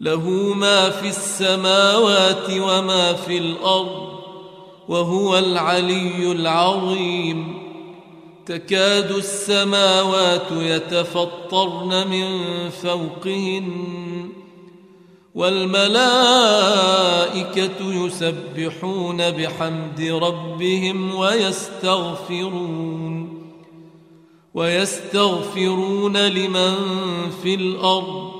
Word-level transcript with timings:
له 0.00 0.30
ما 0.54 0.90
في 0.90 1.08
السماوات 1.08 2.50
وما 2.50 3.12
في 3.12 3.38
الأرض 3.38 4.10
وهو 4.88 5.38
العلي 5.38 6.32
العظيم. 6.32 7.60
تكاد 8.46 9.10
السماوات 9.10 10.46
يتفطرن 10.52 12.08
من 12.08 12.38
فوقهن 12.70 14.28
والملائكة 15.34 16.20
يسبحون 17.80 19.30
بحمد 19.30 20.00
ربهم 20.00 21.14
ويستغفرون 21.14 22.70
ويستغفرون 24.54 26.16
لمن 26.16 26.74
في 27.42 27.54
الأرض. 27.54 28.39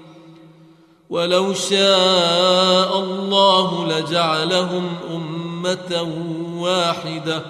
ولو 1.11 1.53
شاء 1.53 2.99
الله 2.99 3.87
لجعلهم 3.87 4.87
أمة 5.15 6.07
واحدة 6.57 7.43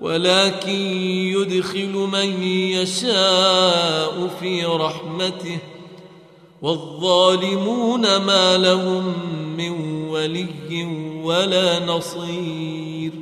ولكن 0.00 0.80
يدخل 1.36 1.92
من 1.92 2.42
يشاء 2.42 4.28
في 4.40 4.64
رحمته 4.64 5.58
والظالمون 6.62 8.16
ما 8.16 8.58
لهم 8.58 9.14
من 9.56 9.70
ولي 10.08 10.84
ولا 11.22 11.86
نصير. 11.86 13.12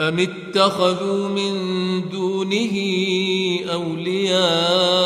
أم 0.00 0.18
اتخذوا 0.18 1.28
من 1.28 1.52
دونه 2.08 2.76
أولياء؟ 3.72 5.05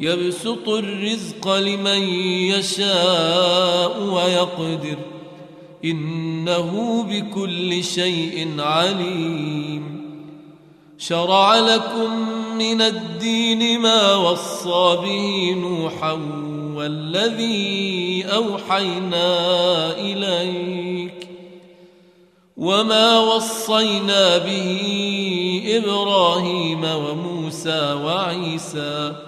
يبسط 0.00 0.68
الرزق 0.68 1.48
لمن 1.56 2.02
يشاء 2.28 4.02
ويقدر. 4.02 4.98
إنه 5.84 7.02
بكل 7.10 7.84
شيء 7.84 8.54
عليم. 8.58 9.98
شرع 10.98 11.58
لكم 11.58 12.28
من 12.58 12.82
الدين 12.82 13.80
ما 13.80 14.14
وصى 14.14 14.96
به 15.04 15.54
نوحا 15.60 16.12
والذي 16.74 18.24
أوحينا 18.24 19.36
إليك. 20.00 21.28
وما 22.56 23.18
وصينا 23.18 24.38
به 24.38 25.82
إبراهيم 25.84 26.84
وموسى 26.84 27.92
وعيسى. 27.92 29.27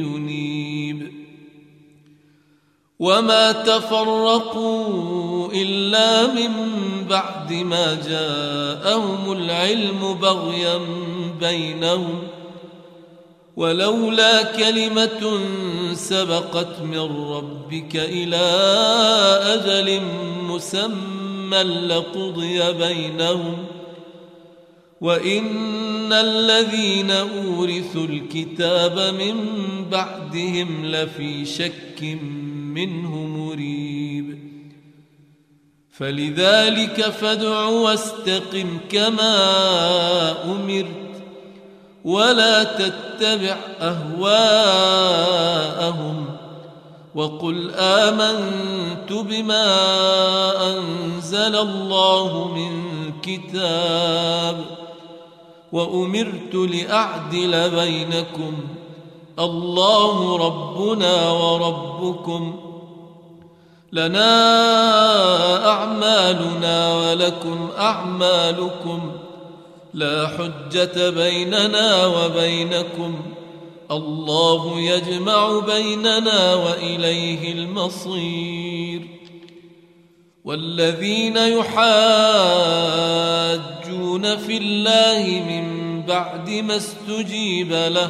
وما 3.01 3.51
تفرقوا 3.51 5.51
إلا 5.53 6.27
من 6.27 6.51
بعد 7.09 7.53
ما 7.53 7.97
جاءهم 8.07 9.31
العلم 9.31 10.13
بغيا 10.21 10.79
بينهم 11.39 12.19
ولولا 13.55 14.43
كلمة 14.43 15.39
سبقت 15.93 16.79
من 16.81 17.31
ربك 17.31 17.95
إلى 17.95 18.45
أجل 19.43 20.01
مسمى 20.49 21.63
لقضي 21.63 22.71
بينهم 22.71 23.57
وإن 25.01 26.13
الذين 26.13 27.11
أورثوا 27.11 28.05
الكتاب 28.05 29.15
من 29.19 29.35
بعدهم 29.91 30.85
لفي 30.85 31.45
شك 31.45 32.17
منه 32.73 33.15
مريب. 33.15 34.51
فلذلك 35.91 37.01
فادع 37.01 37.65
واستقم 37.65 38.77
كما 38.89 39.35
أمرت 40.45 41.11
ولا 42.03 42.63
تتبع 42.63 43.57
أهواءهم 43.81 44.81
وقل 47.15 47.71
آمنت 47.75 49.11
بما 49.11 49.67
أنزل 50.77 51.55
الله 51.55 52.53
من 52.53 52.91
كتاب 53.21 54.65
وأمرت 55.71 56.53
لأعدل 56.53 57.69
بينكم. 57.69 58.53
الله 59.39 60.37
ربنا 60.37 61.31
وربكم 61.31 62.55
لنا 63.91 65.67
أعمالنا 65.67 66.95
ولكم 66.95 67.69
أعمالكم 67.79 69.11
لا 69.93 70.27
حجة 70.27 71.09
بيننا 71.09 72.05
وبينكم 72.05 73.19
الله 73.91 74.79
يجمع 74.79 75.59
بيننا 75.59 76.55
وإليه 76.55 77.53
المصير 77.53 79.07
والذين 80.45 81.37
يحاجون 81.37 81.91
في 84.37 84.57
الله 84.57 85.43
من 85.47 85.81
بعد 86.01 86.49
ما 86.49 86.75
استجيب 86.77 87.71
له 87.71 88.09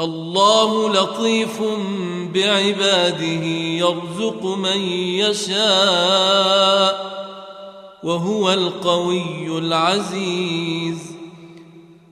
الله 0.00 0.92
لطيف 0.92 1.62
بعباده 2.34 3.44
يرزق 3.84 4.44
من 4.44 4.80
يشاء 5.20 7.12
وهو 8.02 8.52
القوي 8.52 9.58
العزيز. 9.58 10.98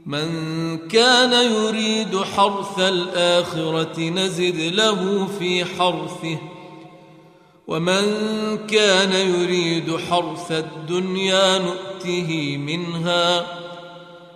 من 0.06 0.28
كان 0.88 1.52
يريد 1.52 2.16
حرث 2.16 2.78
الآخرة 2.78 4.00
نزد 4.00 4.60
له 4.60 5.28
في 5.38 5.64
حرثه 5.64 6.38
ومن 7.68 8.02
كان 8.66 9.12
يريد 9.12 9.96
حرث 9.96 10.52
الدنيا 10.52 11.58
نؤته 11.58 12.56
منها. 12.56 13.59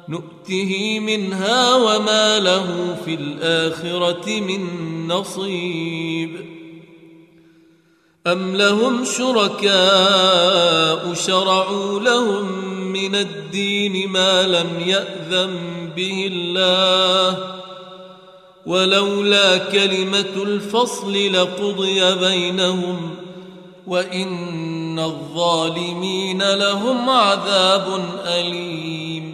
نؤته 0.09 1.01
منها 1.01 1.75
وما 1.75 2.41
له 2.41 2.97
في 3.05 3.15
الآخرة 3.15 4.41
من 4.41 4.69
نصيب. 5.09 6.31
أم 8.27 8.56
لهم 8.56 9.05
شركاء 9.05 11.15
شرعوا 11.15 12.01
لهم 12.01 12.69
من 12.93 13.15
الدين 13.15 14.09
ما 14.09 14.43
لم 14.43 14.69
يأذن 14.87 15.59
به 15.97 16.31
الله. 16.33 17.55
ولولا 18.67 19.59
كلمة 19.59 20.35
الفصل 20.37 21.33
لقضي 21.33 22.15
بينهم 22.15 23.11
وإن 23.87 24.99
الظالمين 24.99 26.55
لهم 26.55 27.11
عذاب 27.11 28.05
أليم. 28.27 29.34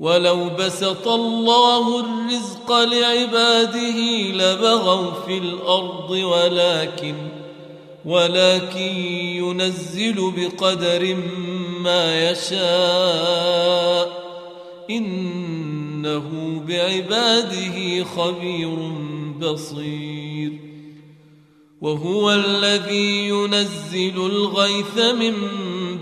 ولو 0.00 0.48
بسط 0.58 1.08
الله 1.08 2.00
الرزق 2.00 2.72
لعباده 2.72 3.98
لبغوا 4.32 5.10
في 5.26 5.38
الأرض 5.38 6.10
ولكن 6.10 7.14
ولكن 8.04 8.96
ينزل 9.36 10.32
بقدر 10.36 11.16
ما 11.80 12.30
يشاء 12.30 13.66
إنه 14.90 16.60
بعباده 16.68 18.04
خبير 18.04 18.76
بصير 19.40 20.52
وهو 21.80 22.32
الذي 22.32 23.28
ينزل 23.28 24.16
الغيث 24.16 24.98
من 24.98 25.34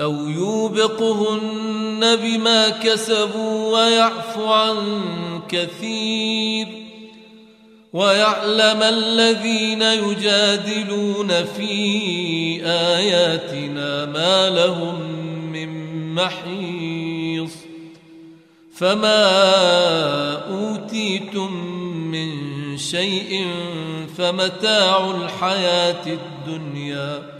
أو 0.00 0.28
يوبقهن 0.28 2.16
بما 2.16 2.68
كسبوا 2.68 3.78
ويعفو 3.78 4.46
عن 4.46 5.00
كثير 5.48 6.68
ويعلم 7.92 8.82
الذين 8.82 9.82
يجادلون 9.82 11.28
في 11.44 12.60
آياتنا 12.64 14.06
ما 14.06 14.50
لهم 14.50 15.00
من 15.52 16.14
محيص 16.14 17.52
فما 18.74 19.30
أوتيتم 20.50 21.54
من 22.10 22.30
شيء 22.78 23.46
فمتاع 24.18 25.10
الحياة 25.10 26.06
الدنيا 26.06 27.39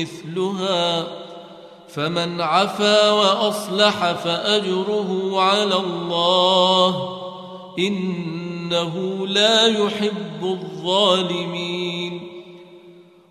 مثلها 0.00 1.06
فمن 1.88 2.40
عفا 2.40 3.10
وأصلح 3.10 4.12
فأجره 4.12 5.40
على 5.40 5.74
الله 5.74 7.18
إنه 7.78 9.26
لا 9.26 9.66
يحب 9.66 10.42
الظالمين. 10.42 12.28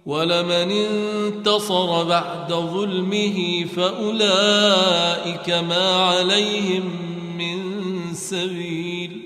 ولمن 0.05 0.71
انتصر 0.71 2.03
بعد 2.03 2.53
ظلمه 2.53 3.65
فأولئك 3.75 5.49
ما 5.49 5.95
عليهم 5.95 6.83
من 7.37 7.59
سبيل. 8.13 9.21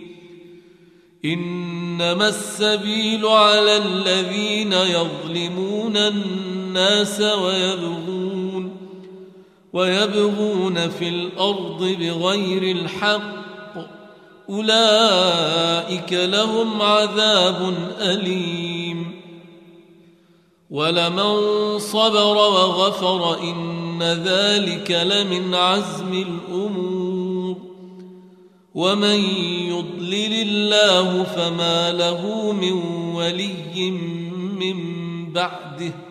إنما 1.26 2.28
السبيل 2.28 3.26
على 3.26 3.78
الذين 3.78 4.74
يظلمون 4.74 5.98
الناس 5.98 6.51
ويبغون 7.22 8.78
ويبغون 9.74 10.90
في 10.90 11.10
الأرض 11.10 11.84
بغير 12.00 12.76
الحق. 12.76 13.42
أولئك 14.50 16.14
لهم 16.14 16.82
عذاب 16.82 17.74
أليم. 18.00 19.22
ولمن 20.70 21.80
صبر 21.80 22.38
وغفر 22.38 23.40
إن 23.42 24.04
ذلك 24.04 24.92
لمن 24.92 25.56
عزم 25.56 26.14
الأمور. 26.14 27.56
ومن 28.76 29.20
يضلل 29.70 30.50
الله 30.50 31.24
فما 31.24 31.92
له 31.92 32.52
من 32.52 32.74
ولي 33.16 33.92
من 34.60 34.78
بعده. 35.34 36.11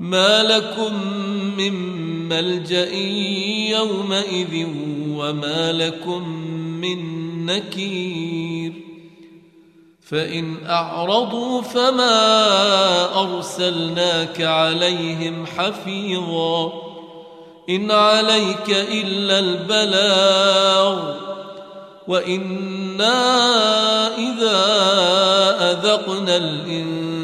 ما 0.00 0.42
لكم 0.42 0.94
من 1.56 1.72
ملجأ 2.28 2.94
يومئذ 3.70 4.66
وما 5.08 5.72
لكم 5.72 6.28
من 6.80 6.98
نكير 7.46 8.72
فإن 10.02 10.66
أعرضوا 10.66 11.62
فما 11.62 12.16
أرسلناك 13.20 14.40
عليهم 14.40 15.46
حفيظا 15.46 16.72
إن 17.70 17.90
عليك 17.90 18.70
إلا 18.70 19.38
البلاغ 19.38 21.14
وإنا 22.08 23.16
إذا 24.18 24.60
أذقنا 25.70 26.36
الانسان 26.36 27.09